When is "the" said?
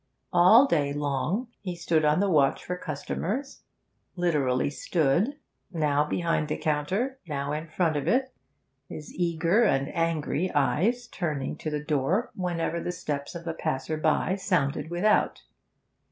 2.21-2.27, 6.47-6.57, 11.69-11.83, 12.79-12.91